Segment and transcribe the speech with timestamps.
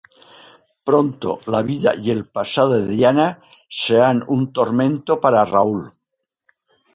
[0.83, 5.91] Pronto, la vida y el pasado de Diana serán un tormento para Raúl.